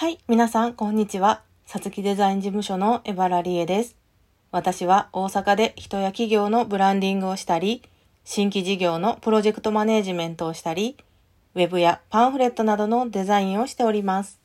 [0.00, 1.42] はい、皆さん、こんにちは。
[1.66, 3.98] さつきデザイン事務所のエバラリエです。
[4.50, 7.82] 私は大阪で人や企業のブランディングをしたり、
[8.24, 10.96] 新規事業のプロジェクトマネージメントをしたり、
[11.54, 14.40] ウェブやパンフレットなどのデザインをしております。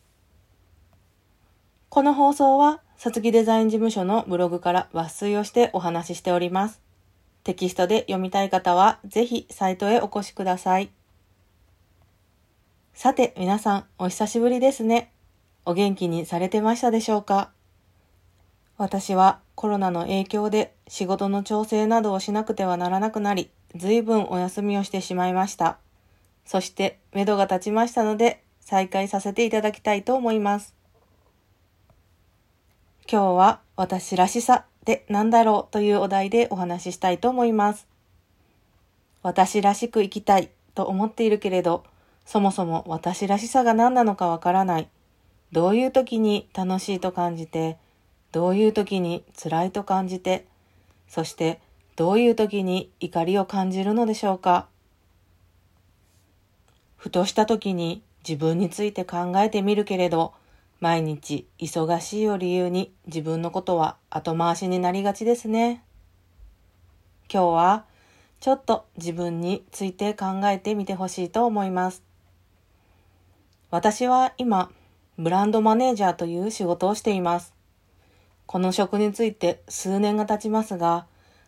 [1.88, 6.82] この放送は、さつきデザイン事務所のブログから抜粋をしてお話ししております。
[7.46, 10.90] テキストで読みたい方は、ぜひサイトへお越しください。
[12.94, 15.14] さて、皆さん、お久しぶりですね。
[15.66, 17.50] お元気にされてましたでしょうか？
[18.78, 25.78] 私はコロナの影響で仕事の調整などをしなくてはならなくなり、随分お休みをしてしまいました。
[26.46, 30.76] そして、目処が立ちましたので、再開させていただきたいと思います。
[33.10, 37.88] 今日は私らしさって何だろうというお題でお話ししたいと思います。
[39.24, 41.84] 私らしく生きたいと思っているけれど、
[42.26, 44.88] そもそも私らしさが何なのかわからない。
[45.56, 47.78] どういう時に楽しいと感じて、
[48.34, 50.46] どういう時に辛いと感じて、
[51.08, 51.62] そして
[51.96, 54.68] どういう時に怒りを感じるのでしょうか。
[56.98, 60.34] ふとした時に自分について考えてみるけれど、
[60.82, 65.82] 毎日忙しいを理由に自分のことは後回しになりがちですね。
[67.32, 67.86] 今日は
[68.42, 72.04] ちょっと自分について考えてみてほしいと思います。
[73.72, 74.70] 私は今、
[75.18, 77.54] ブランドマネージャーという仕事をしています。
[78.46, 81.06] この職について数年が経ちますが、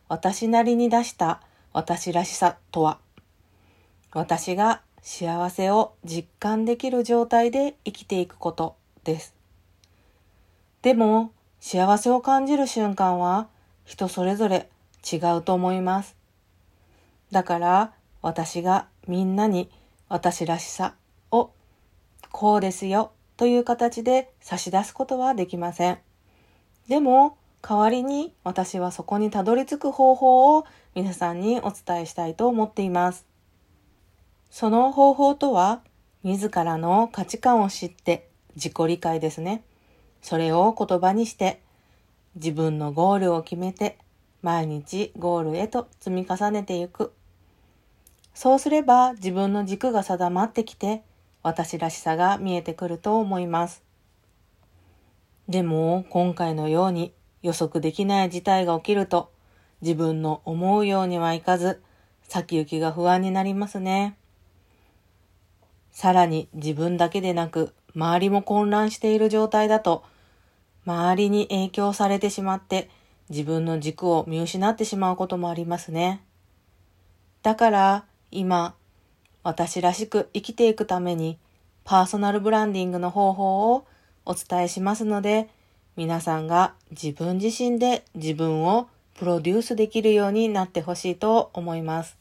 [0.08, 1.42] 私なりに出した
[1.74, 3.00] 私らしさとは、
[4.14, 9.36] 私が幸せを実感できる状態で生きていくことです。
[10.82, 13.48] でも、幸せを感じる瞬間は
[13.84, 14.70] 人それぞれ
[15.12, 16.16] 違うと思います。
[17.32, 19.70] だから、私がみんなに
[20.08, 20.96] 私らしさ
[21.32, 21.52] を
[22.32, 26.00] こうですよという形で差し出すことはできません。
[26.88, 33.26] でも、代わりに私はそこにたどり着く方法を皆さんにお伝えしたいと思っています。
[34.50, 35.82] その方法とは、
[36.24, 39.64] 自らの価値観を知って自己理解ですね。
[40.22, 41.62] それを言葉にして、
[42.36, 43.98] 自分のゴールを決めて、
[44.42, 47.14] 毎日ゴールへと積み重ねていく。
[48.34, 51.04] そうすれば自分の軸が定まってきて、
[51.48, 53.82] 私らしさが見えてくると思います。
[55.48, 59.32] でも、今回のように予測できない事態が起きると、
[59.82, 61.82] 自分の思うようにはいかず、
[62.24, 64.18] 先行きが不安になりますね。
[65.90, 70.04] さらに自分だけでなく、周りも混乱している状態だと、
[70.86, 72.90] 周りに影響されてしまって、
[73.30, 76.22] 自分の軸を見失ってしまうこともありますね。
[77.42, 78.76] だから、今、
[79.48, 81.38] 私らしく生きていくために、
[81.86, 83.88] パーソナルブランディングの方法を
[84.26, 85.48] お伝えしますので、
[85.96, 92.18] 皆さんが自分自身で自分をプロデュースできるようになってほしいと思います。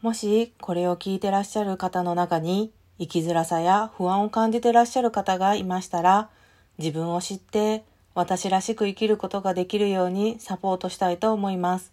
[0.00, 2.70] もしこれを聞いてらっしゃる方の中に
[3.00, 6.30] 生きづらさや不安を感じてらっしゃる方がいましたら、
[6.78, 7.82] 自分を知って
[8.14, 11.92] 私らしく生きることができるようにサポートしたいと思います。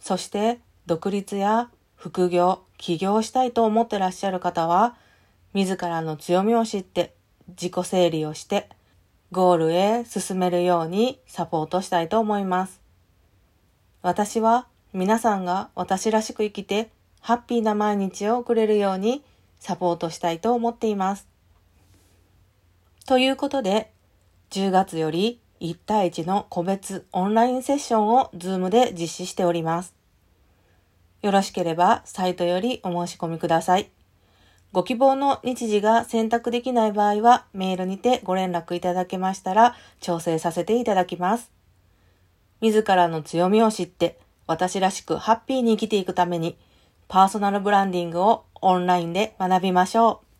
[0.00, 4.96] そして独立や副業、起業したいと思ってらっしゃる方は、
[5.52, 7.14] 自らの強みを知って
[7.48, 8.68] 自己整理をして
[9.32, 12.80] ゴールへ進めるようにサポートしたいと思います。
[14.02, 16.90] 私は皆さんが私らしく生きて
[17.20, 19.22] ハッピーな毎日を送れるように
[19.58, 21.28] サポートしたいと思っています。
[23.06, 23.90] ということで、
[24.50, 29.99] 10月より1対1の個別オンラインセッションを Zoom で実施しております。
[31.22, 33.90] よろしければサイトよりお申し込みください。
[34.72, 41.50] ご希望の日時が選択できない場合はメールにてご連絡いただけましたら調整させていただきます。
[42.60, 46.56] 自らの強みを知って私らしくハッピーに生きていくために
[47.08, 50.30] パーソナルブランディングをオンラインで学びましょう。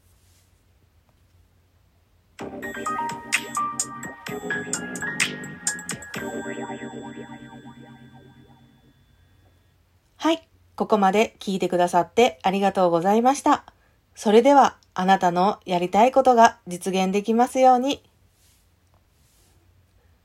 [10.16, 10.49] はい。
[10.80, 13.66] ここまで聞いてくださってありがとうございました。
[14.14, 18.02] それでは、あなたのやりたいことが実現できますように。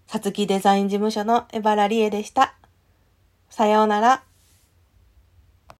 [0.07, 2.55] さつきデザイン事務所のエバラリエでした。
[3.49, 4.23] さようなら。